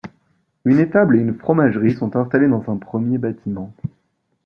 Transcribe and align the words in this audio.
Une 0.65 0.79
étable 0.79 1.15
et 1.15 1.19
une 1.21 1.35
fromagerie 1.37 1.93
sont 1.93 2.15
installées 2.15 2.47
dans 2.47 2.67
un 2.71 2.77
premier 2.77 3.19
bâtiment. 3.19 3.71